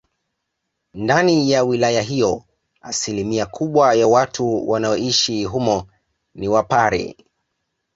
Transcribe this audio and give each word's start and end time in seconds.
Ndani 0.93 1.51
ya 1.51 1.63
wilaya 1.63 2.01
hiyo 2.01 2.43
asilimia 2.81 3.45
kubwa 3.45 3.93
ya 3.93 4.07
watu 4.07 4.69
wanaoishi 4.69 5.43
humo 5.43 5.87
ni 6.35 6.47
wapare 6.47 7.15